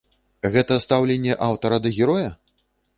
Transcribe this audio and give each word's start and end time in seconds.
Гэта 0.55 0.79
стаўленне 0.87 1.37
аўтара 1.47 1.77
да 1.87 1.95
героя? 2.01 2.29